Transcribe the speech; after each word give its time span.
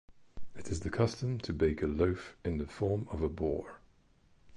It 0.55 0.69
is 0.71 0.79
the 0.79 0.89
custom 0.89 1.37
to 1.41 1.53
bake 1.53 1.83
a 1.83 1.85
loaf 1.85 2.35
in 2.43 2.57
the 2.57 2.65
form 2.65 3.07
of 3.11 3.21
a 3.21 3.29
boar. 3.29 3.81